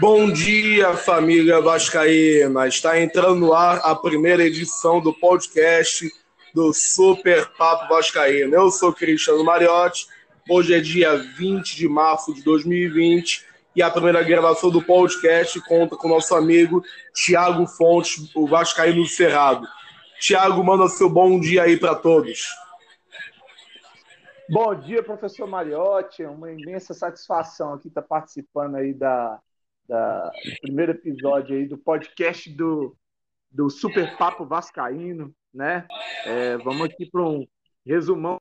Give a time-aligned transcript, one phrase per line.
[0.00, 2.66] Bom dia, família Vascaína.
[2.66, 6.10] Está entrando no ar a primeira edição do podcast
[6.54, 8.56] do Super Papo Vascaína.
[8.56, 10.06] Eu sou Cristiano Mariotti.
[10.48, 13.44] Hoje é dia 20 de março de 2020
[13.76, 16.82] e a primeira gravação do podcast conta com nosso amigo
[17.14, 19.66] Tiago Fontes, o Vascaíno do Cerrado.
[20.20, 22.48] Tiago, manda seu bom dia aí para todos.
[24.52, 26.24] Bom dia, professor Mariotti.
[26.24, 29.40] É uma imensa satisfação aqui estar participando aí da,
[29.86, 32.96] da, do primeiro episódio aí do podcast do,
[33.48, 35.86] do Super Papo Vascaíno, né?
[36.26, 37.46] É, vamos aqui para um
[37.86, 38.40] resumão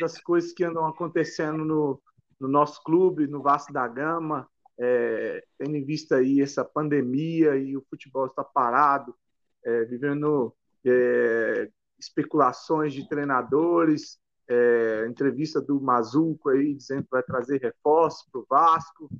[0.00, 2.00] das coisas que andam acontecendo no,
[2.40, 4.48] no nosso clube, no Vasco da Gama,
[4.80, 9.14] é, tendo em vista aí essa pandemia e o futebol está parado,
[9.62, 10.54] é, vivendo
[10.86, 18.40] é, especulações de treinadores, é, entrevista do Mazuco aí dizendo que vai trazer reforços para
[18.40, 19.10] o Vasco,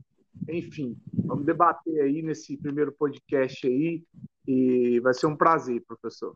[0.48, 4.02] enfim, vamos debater aí nesse primeiro podcast aí
[4.46, 6.34] e vai ser um prazer, professor.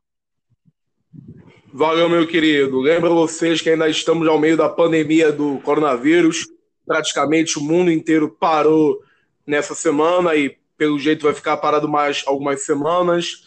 [1.73, 2.81] Valeu, meu querido.
[2.81, 6.47] Lembro vocês que ainda estamos ao meio da pandemia do coronavírus.
[6.87, 9.03] Praticamente o mundo inteiro parou
[9.47, 13.43] nessa semana e, pelo jeito, vai ficar parado mais algumas semanas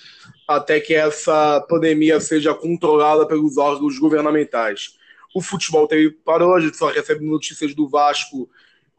[0.47, 4.95] até que essa pandemia seja controlada pelos órgãos governamentais.
[5.35, 8.49] O futebol teve parou, a gente só recebe notícias do Vasco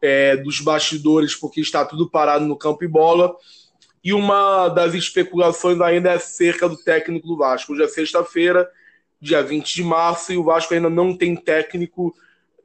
[0.02, 3.34] é, dos bastidores, porque está tudo parado no campo e bola.
[4.04, 7.72] E uma das especulações ainda é acerca do técnico do Vasco.
[7.72, 8.68] Hoje é sexta-feira,
[9.18, 12.14] dia 20 de março, e o Vasco ainda não tem técnico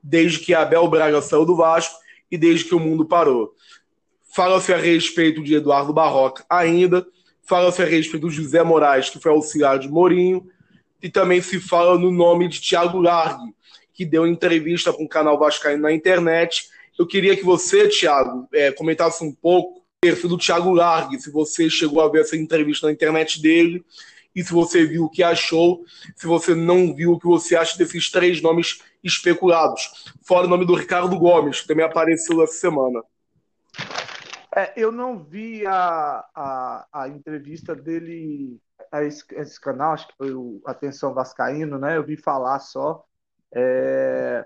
[0.03, 1.95] desde que Abel Braga saiu do Vasco
[2.29, 3.55] e desde que o mundo parou.
[4.35, 7.07] Fala-se a respeito de Eduardo Barroca ainda,
[7.41, 10.45] fala-se a respeito do José Moraes, que foi auxiliar de Mourinho,
[11.01, 13.53] e também se fala no nome de Thiago Largue,
[14.01, 18.71] que deu entrevista para um canal vascaíno na internet eu queria que você, Thiago, é,
[18.71, 22.87] comentasse um pouco o perfil do Thiago Largue, se você chegou a ver essa entrevista
[22.87, 23.83] na internet dele
[24.35, 25.83] e se você viu o que achou,
[26.15, 30.65] se você não viu o que você acha desses três nomes especulados, fora o nome
[30.65, 33.01] do Ricardo Gomes, que também apareceu essa semana.
[34.55, 38.59] É, eu não vi a, a, a entrevista dele
[38.91, 41.95] a esse, a esse, canal, acho que foi o Atenção Vascaíno, né?
[41.97, 43.05] Eu vi falar só.
[43.53, 44.45] É,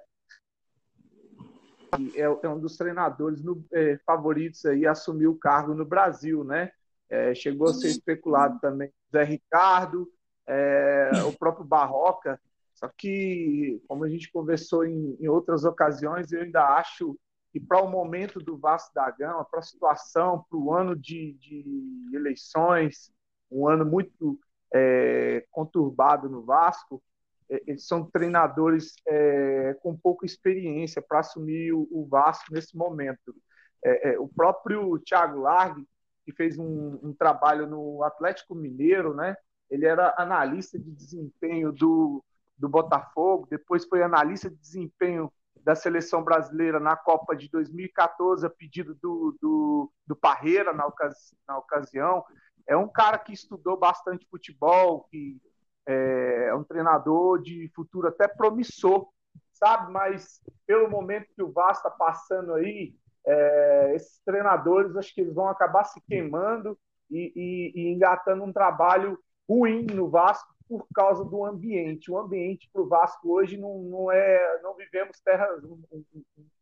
[2.16, 6.72] é, é um dos treinadores no, é, favoritos aí assumir o cargo no Brasil, né?
[7.10, 10.12] É, chegou a ser especulado também Zé Ricardo,
[10.48, 12.40] é, o próprio Barroca.
[12.74, 17.18] Só que, como a gente conversou em, em outras ocasiões, eu ainda acho
[17.56, 21.34] que para o momento do Vasco da Gama, para a situação, para o ano de,
[21.40, 23.14] de, eleições,
[23.50, 24.38] um ano muito
[24.74, 27.02] é, conturbado no Vasco,
[27.50, 33.36] eles são treinadores é, com pouca experiência para assumir o, o, Vasco nesse momento.
[33.84, 35.88] É, é o próprio Thiago Largue,
[36.26, 39.36] que fez um, um, trabalho no Atlético Mineiro, né?
[39.70, 42.24] ele era analista de desempenho do,
[42.58, 45.32] do Botafogo, depois foi analista de desempenho
[45.64, 51.36] da seleção brasileira na Copa de 2014, a pedido do, do, do Parreira na, ocasi
[51.48, 52.24] na ocasião.
[52.68, 55.40] É um cara que estudou bastante futebol, que
[55.88, 59.08] é, é um treinador de futuro até promissor,
[59.54, 59.92] sabe?
[59.92, 62.94] Mas pelo momento que o Vasco está passando aí,
[63.26, 66.78] é, esses treinadores acho que eles vão acabar se queimando
[67.10, 69.20] e, e, e, engatando um trabalho
[69.50, 72.12] ruim no Vasco por causa do ambiente.
[72.12, 76.04] O ambiente para o Vasco hoje não, não é, não vivemos terras, um, um,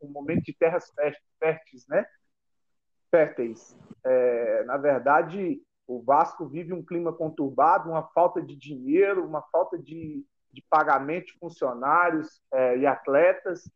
[0.02, 0.92] um momento de terras
[1.40, 2.06] férteis, né?
[3.10, 3.78] Férteis.
[4.04, 9.78] É, na verdade, o Vasco vive um clima conturbado, uma falta de dinheiro, uma falta
[9.78, 13.70] de, de pagamento de funcionários é, e atletas.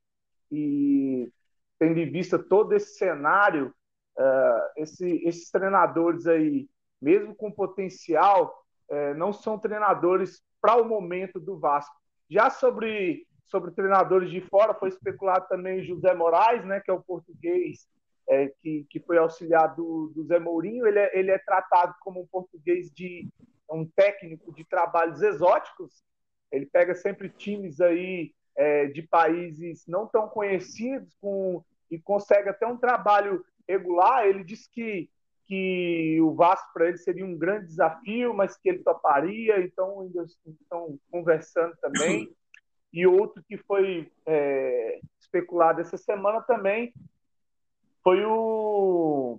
[0.51, 1.31] E
[1.77, 3.73] tendo em vista todo esse cenário,
[4.17, 6.67] é, esse, esses treinadores aí,
[7.01, 11.95] mesmo com potencial, é, não são treinadores para o momento do Vasco.
[12.29, 17.03] Já sobre, sobre treinadores de fora, foi especulado também José Moraes, né, que é o
[17.03, 17.87] português
[18.29, 22.21] é, que, que foi auxiliar do, do Zé Mourinho, ele é, ele é tratado como
[22.21, 23.27] um português de
[23.71, 26.03] um técnico de trabalhos exóticos.
[26.51, 32.65] Ele pega sempre times aí é, de países não tão conhecidos com, e consegue até
[32.65, 34.25] um trabalho regular.
[34.25, 35.09] Ele diz que,
[35.45, 39.61] que o Vasco para ele seria um grande desafio, mas que ele toparia.
[39.61, 42.29] Então, ainda estão conversando também.
[42.93, 46.93] E outro que foi é, especulado essa semana também
[48.07, 49.37] foi o.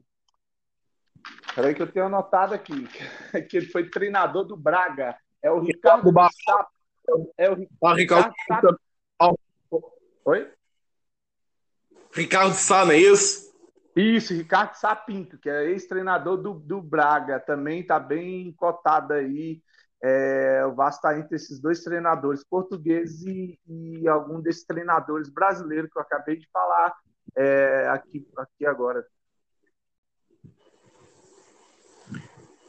[1.54, 2.86] Peraí que eu tenho anotado aqui,
[3.48, 5.16] que ele foi treinador do Braga.
[5.42, 6.66] É o Ricardo Sá.
[7.38, 8.60] É o ah, Ricardo, Sá.
[10.26, 10.52] Oi?
[12.12, 13.48] Ricardo Sá, não é isso?
[13.96, 19.62] Isso, Ricardo Sapinto, que é ex-treinador do, do Braga, também está bem cotado aí.
[20.04, 25.90] É, o Vasco está entre esses dois treinadores portugueses e, e, algum desses treinadores brasileiros
[25.90, 26.94] que eu acabei de falar
[27.38, 29.06] é, aqui, aqui agora.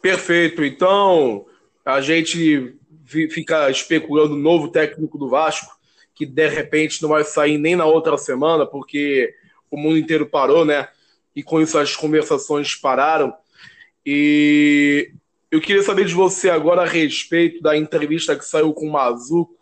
[0.01, 0.63] Perfeito.
[0.63, 1.45] Então,
[1.83, 2.77] a gente
[3.31, 5.75] fica especulando o novo técnico do Vasco,
[6.13, 9.33] que de repente não vai sair nem na outra semana, porque
[9.71, 10.87] o mundo inteiro parou, né?
[11.35, 13.33] E com isso as conversações pararam.
[14.05, 15.11] E
[15.49, 19.58] eu queria saber de você agora a respeito da entrevista que saiu com o Mazuco.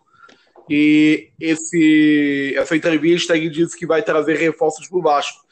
[0.68, 5.46] E esse, essa entrevista ele disse que vai trazer reforços para o Vasco.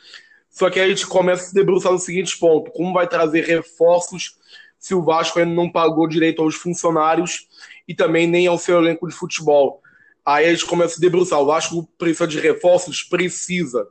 [0.50, 4.36] Só que a gente começa a se debruçar no seguinte ponto: como vai trazer reforços
[4.78, 7.48] se o Vasco ainda não pagou direito aos funcionários
[7.86, 9.82] e também nem ao seu elenco de futebol?
[10.24, 11.40] Aí a gente começa a se debruçar.
[11.40, 13.02] O Vasco precisa de reforços?
[13.02, 13.86] Precisa.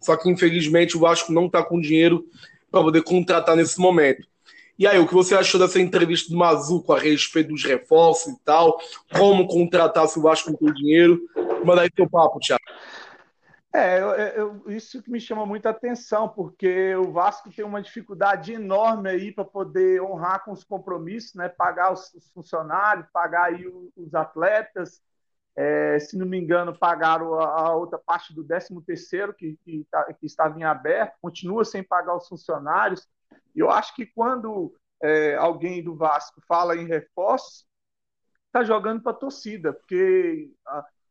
[0.00, 2.26] Só que infelizmente o Vasco não está com dinheiro
[2.70, 4.26] para poder contratar nesse momento.
[4.78, 8.38] E aí, o que você achou dessa entrevista do Mazuco a respeito dos reforços e
[8.44, 8.78] tal?
[9.12, 11.20] Como contratar se o Vasco tem dinheiro?
[11.64, 12.62] Manda aí teu papo, Thiago.
[13.74, 18.52] É, eu, eu, isso que me chama muita atenção, porque o Vasco tem uma dificuldade
[18.52, 21.48] enorme aí para poder honrar com os compromissos, né?
[21.48, 25.02] Pagar os, os funcionários, pagar aí os, os atletas.
[25.56, 29.84] É, se não me engano, pagaram a, a outra parte do 13 terceiro que, que,
[29.90, 33.08] tá, que estava em aberto, continua sem pagar os funcionários.
[33.60, 37.66] Eu acho que quando é, alguém do Vasco fala em reforço,
[38.46, 40.50] está jogando para a torcida, porque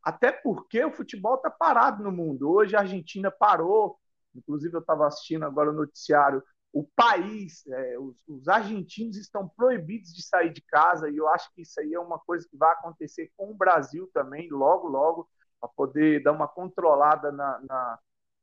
[0.02, 2.50] até porque o futebol está parado no mundo.
[2.50, 3.98] Hoje a Argentina parou,
[4.34, 6.42] inclusive eu estava assistindo agora o noticiário.
[6.72, 11.52] O país, é, os, os, argentinos estão proibidos de sair de casa, e eu acho
[11.54, 15.28] que isso aí é uma coisa que vai acontecer com o Brasil também, logo, logo,
[15.60, 17.98] para poder dar uma controlada na, na,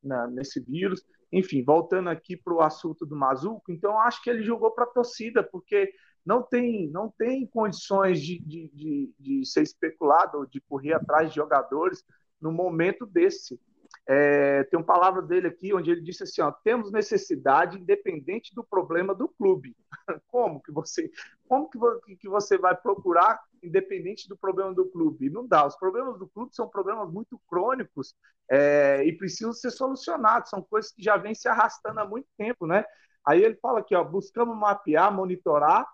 [0.05, 1.03] na, nesse vírus.
[1.31, 4.87] Enfim, voltando aqui para o assunto do Mazuco, então acho que ele jogou para a
[4.87, 5.91] torcida, porque
[6.25, 11.29] não tem, não tem condições de, de, de, de ser especulado ou de correr atrás
[11.29, 12.03] de jogadores
[12.41, 13.59] no momento desse.
[14.07, 18.63] É, tem uma palavra dele aqui onde ele disse assim: ó, temos necessidade independente do
[18.63, 19.75] problema do clube.
[20.27, 21.09] como que você,
[21.47, 25.29] como que, você vai procurar independente do problema do clube?
[25.29, 25.65] Não dá.
[25.65, 28.13] Os problemas do clube são problemas muito crônicos
[28.49, 30.51] é, e precisam ser solucionados.
[30.51, 32.85] São coisas que já vêm se arrastando há muito tempo, né?
[33.25, 35.87] Aí ele fala aqui, ó, buscamos mapear, monitorar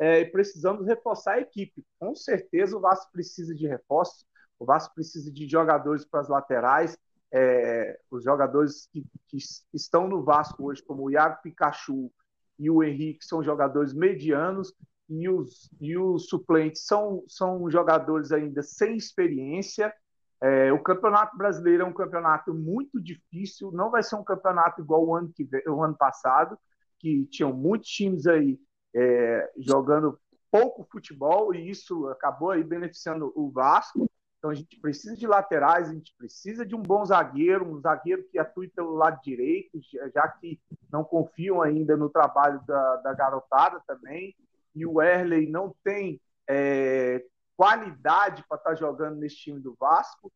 [0.00, 1.84] é, e precisamos reforçar a equipe.
[2.00, 4.26] Com certeza o Vasco precisa de reforço.
[4.58, 6.98] O Vasco precisa de jogadores para as laterais
[7.32, 9.38] é, os jogadores que, que,
[9.72, 12.12] estão no Vasco hoje, como o Iago Pikachu
[12.58, 14.74] e o Henrique, são jogadores medianos,
[15.08, 19.92] e os, e os suplentes são, são jogadores ainda sem experiência.
[20.40, 25.06] É, o Campeonato Brasileiro é um campeonato muito difícil, não vai ser um campeonato igual
[25.06, 26.58] o ano, que, o ano passado,
[26.98, 28.58] que tinham muitos times aí
[28.94, 30.18] é, jogando
[30.50, 34.10] pouco futebol, e isso acabou aí beneficiando o Vasco.
[34.42, 38.24] Então a gente precisa de laterais, a gente precisa de um bom zagueiro, um zagueiro
[38.28, 39.78] que atue pelo lado direito,
[40.12, 44.34] já que não confiam ainda no trabalho da, da garotada também.
[44.74, 46.20] E o Erley não tem
[46.50, 47.24] é,
[47.56, 50.32] qualidade para estar tá jogando nesse time do Vasco.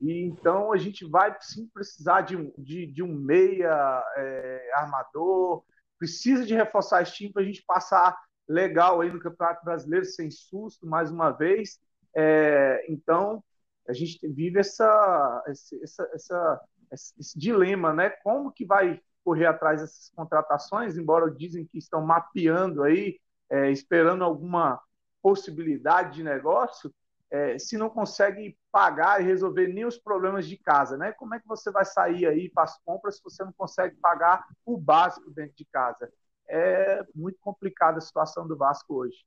[0.00, 5.62] E então a gente vai sim precisar de um, de, de um meia é, armador,
[5.96, 8.18] precisa de reforçar esse time para a gente passar
[8.48, 11.78] legal aí no Campeonato Brasileiro sem susto mais uma vez
[12.20, 13.44] é, então,
[13.88, 16.60] a gente vive essa, essa, essa,
[16.90, 18.10] esse dilema, né?
[18.10, 24.24] Como que vai correr atrás dessas contratações, embora dizem que estão mapeando aí, é, esperando
[24.24, 24.80] alguma
[25.22, 26.92] possibilidade de negócio,
[27.30, 31.12] é, se não consegue pagar e resolver nem os problemas de casa, né?
[31.12, 34.44] Como é que você vai sair aí para as compras se você não consegue pagar
[34.66, 36.12] o básico dentro de casa?
[36.48, 39.18] É muito complicada a situação do Vasco hoje.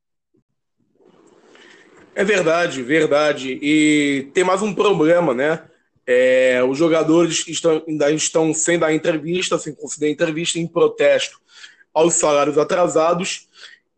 [2.14, 3.58] É verdade, verdade.
[3.62, 5.64] E tem mais um problema, né?
[6.06, 11.40] É, os jogadores estão, ainda estão sem dar entrevista, sem conceder entrevista, em protesto
[11.94, 13.48] aos salários atrasados.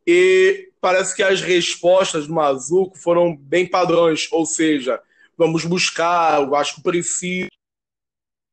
[0.06, 5.02] E parece que as respostas do Mazuco foram bem padrões, ou seja,
[5.38, 7.48] vamos buscar, o Vasco precisa.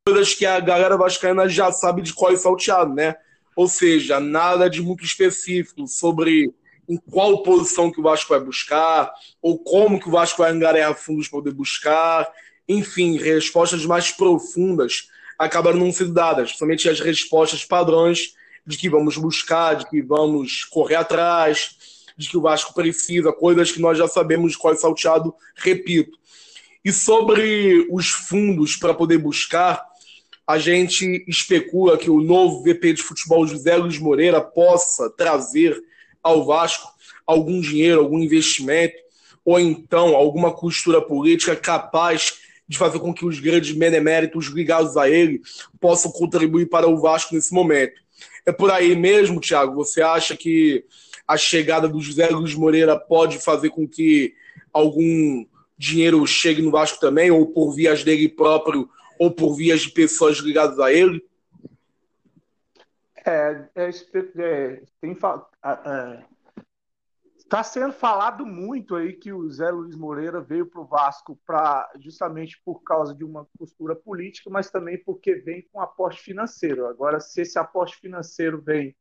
[0.07, 3.15] Coisas que a galera vascaína já sabe de qual é salteado, né?
[3.55, 6.51] Ou seja, nada de muito específico sobre
[6.91, 9.09] em qual posição que o Vasco vai buscar,
[9.41, 12.27] ou como que o Vasco vai angariar fundos para poder buscar.
[12.67, 15.07] Enfim, respostas mais profundas
[15.39, 18.33] acabaram não sendo dadas, somente as respostas padrões
[18.67, 21.77] de que vamos buscar, de que vamos correr atrás,
[22.17, 26.19] de que o Vasco precisa, coisas que nós já sabemos qual é salteado, repito.
[26.83, 29.81] E sobre os fundos para poder buscar,
[30.45, 35.81] a gente especula que o novo VP de futebol José Luiz Moreira possa trazer
[36.23, 36.91] ao Vasco
[37.25, 38.95] algum dinheiro, algum investimento,
[39.45, 42.33] ou então alguma costura política capaz
[42.67, 45.41] de fazer com que os grandes beneméritos ligados a ele
[45.79, 47.99] possam contribuir para o Vasco nesse momento.
[48.45, 49.75] É por aí mesmo, Thiago?
[49.75, 50.83] Você acha que
[51.27, 54.33] a chegada do José Luiz Moreira pode fazer com que
[54.71, 55.45] algum
[55.77, 58.87] dinheiro chegue no Vasco também, ou por vias dele próprio,
[59.19, 61.23] ou por vias de pessoas ligadas a ele?
[63.25, 65.17] É, é, é tem,
[65.63, 66.25] é,
[67.51, 71.91] Está sendo falado muito aí que o Zé Luiz Moreira veio para o Vasco para
[71.99, 76.87] justamente por causa de uma postura política, mas também porque vem com aporte financeiro.
[76.87, 78.95] Agora, se esse aporte financeiro vem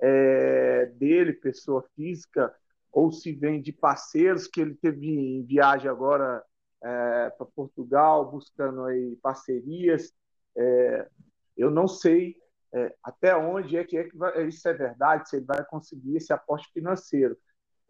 [0.00, 2.54] é, dele, pessoa física,
[2.92, 6.44] ou se vem de parceiros que ele teve em viagem agora
[6.84, 10.14] é, para Portugal, buscando aí parcerias,
[10.56, 11.08] é,
[11.56, 12.36] eu não sei
[12.74, 16.16] é, até onde é que, é que vai, isso é verdade, se ele vai conseguir
[16.16, 17.36] esse aporte financeiro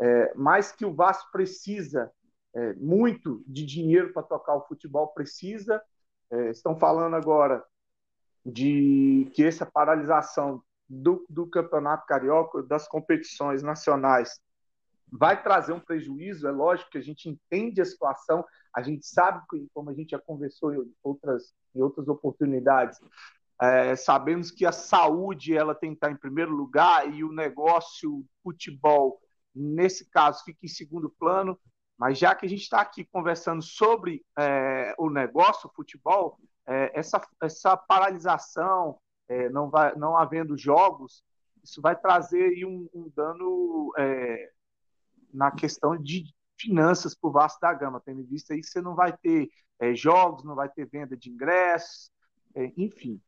[0.01, 2.11] é, mais que o Vasco precisa
[2.55, 5.83] é, muito de dinheiro para tocar o futebol, precisa.
[6.31, 7.65] É, estão falando agora
[8.45, 14.41] de que essa paralisação do, do campeonato carioca, das competições nacionais,
[15.11, 16.47] vai trazer um prejuízo.
[16.47, 20.19] É lógico que a gente entende a situação, a gente sabe, como a gente já
[20.19, 22.99] conversou em outras, em outras oportunidades,
[23.61, 28.25] é, sabemos que a saúde ela tem que estar em primeiro lugar e o negócio
[28.43, 29.21] futebol
[29.57, 31.59] nesse caso, fica em segundo plano.
[31.99, 36.91] Mas já que a gente está aqui conversando sobre é, o negócio, o futebol, é,
[36.99, 38.99] essa, essa paralisação,
[39.29, 41.25] é, não, vai, não havendo jogos,
[41.65, 44.53] isso vai trazer um, um dano é,
[45.33, 46.25] na questão de
[46.59, 49.49] finanças para o Vasco da Gama, tendo em vista aí que você não vai ter
[49.81, 52.11] é, jogos, não vai ter venda de ingressos,
[52.77, 53.21] enfim.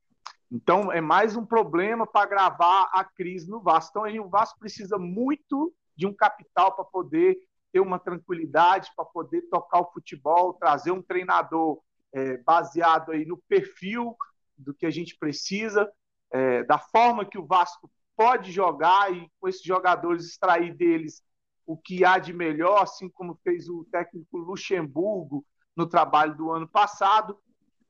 [0.50, 3.90] Então, é mais um problema para gravar a crise no Vasco.
[3.90, 7.38] Então, aí, o Vasco precisa muito de um capital para poder
[7.70, 11.80] ter uma tranquilidade, para poder tocar o futebol, trazer um treinador
[12.12, 14.16] é, baseado aí no perfil
[14.56, 15.90] do que a gente precisa,
[16.30, 21.22] é, da forma que o Vasco pode jogar e com esses jogadores extrair deles
[21.66, 25.44] o que há de melhor, assim como fez o técnico Luxemburgo
[25.76, 27.38] no trabalho do ano passado.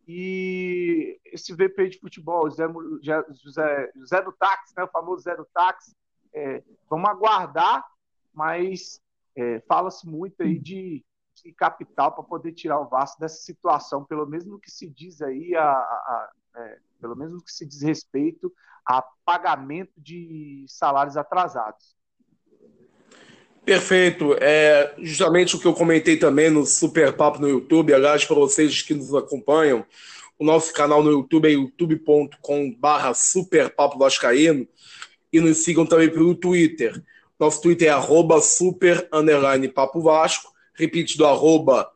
[0.08, 2.64] E esse VP de futebol, José,
[3.42, 5.94] José, José do Táxi, né, o famoso Zé do Táxi,
[6.32, 7.84] é, vamos aguardar
[8.38, 9.00] mas
[9.36, 11.04] é, fala-se muito aí de,
[11.42, 15.20] de capital para poder tirar o Vasco dessa situação, pelo menos no que se diz
[15.20, 18.52] aí, a, a, a é, pelo menos no que se diz respeito
[18.86, 21.96] a pagamento de salários atrasados.
[23.68, 24.34] Perfeito.
[24.40, 27.92] É justamente o que eu comentei também no Super Papo no YouTube.
[27.92, 29.84] Aliás, para vocês que nos acompanham,
[30.38, 34.66] o nosso canal no YouTube é youtube.com/barra Super Papo Vascaíno
[35.30, 36.98] e nos sigam também pelo Twitter.
[37.38, 40.50] Nosso Twitter é arroba super underline papo Vasco.
[40.72, 41.90] Repetido, arroba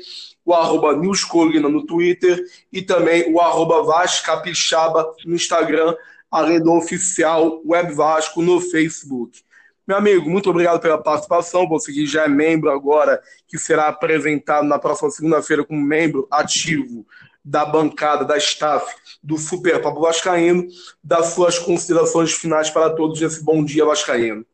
[0.44, 5.94] o arroba newscolina no Twitter e também o arroba Vascapixaba no Instagram,
[6.30, 9.42] além do oficial Web Vasco no Facebook.
[9.87, 11.68] Meu amigo, muito obrigado pela participação.
[11.68, 17.06] Você que já é membro agora, que será apresentado na próxima segunda-feira como membro ativo
[17.44, 18.86] da bancada, da staff
[19.22, 20.66] do Super Papo Vascaíno,
[21.02, 24.46] das suas considerações finais para todos esse bom dia Vascaíno.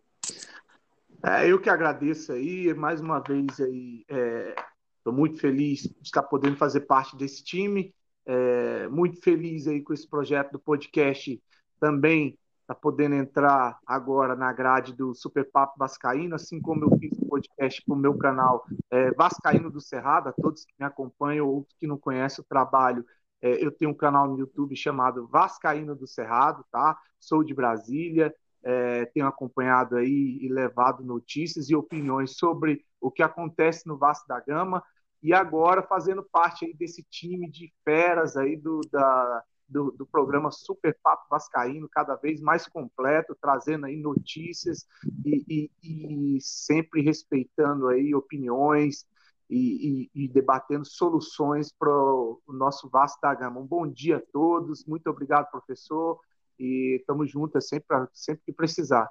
[1.23, 6.23] É, eu que agradeço aí, mais uma vez aí, estou é, muito feliz de estar
[6.23, 7.95] podendo fazer parte desse time,
[8.27, 11.41] é, muito feliz aí com esse projeto do podcast
[11.79, 12.39] também
[12.71, 17.27] está podendo entrar agora na grade do Super Papo Vascaíno, assim como eu fiz o
[17.27, 21.67] podcast para o meu canal é, Vascaíno do Cerrado, a todos que me acompanham ou
[21.79, 23.05] que não conhecem o trabalho,
[23.43, 26.97] é, eu tenho um canal no YouTube chamado Vascaíno do Cerrado, tá?
[27.19, 33.23] Sou de Brasília, é, tenho acompanhado aí e levado notícias e opiniões sobre o que
[33.23, 34.81] acontece no Vasco da Gama
[35.21, 40.51] e agora fazendo parte aí desse time de feras aí do, da, do, do, programa
[40.51, 44.87] Super Papo Vascaíno, cada vez mais completo, trazendo aí notícias
[45.25, 49.07] e, e, e sempre respeitando aí opiniões
[49.49, 53.61] e, e debatendo soluções para o nosso Vasco da Gama.
[53.61, 56.19] Um bom dia a todos, muito obrigado, professor,
[56.59, 59.09] e estamos juntos sempre, sempre que precisar.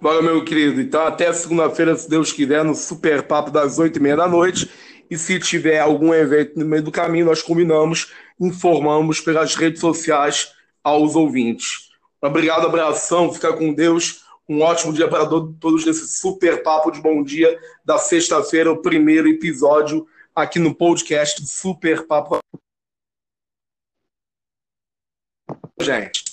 [0.00, 0.80] Valeu, meu querido.
[0.80, 4.70] Então, até segunda-feira, se Deus quiser, no Super Papo das oito e meia da noite.
[5.10, 10.52] E se tiver algum evento no meio do caminho, nós combinamos, informamos pelas redes sociais
[10.82, 11.90] aos ouvintes.
[12.20, 14.24] Obrigado, abração, fica com Deus.
[14.48, 19.28] Um ótimo dia para todos nesse super papo de bom dia da sexta-feira, o primeiro
[19.28, 22.38] episódio aqui no podcast Super Papo.
[25.80, 26.24] Gente.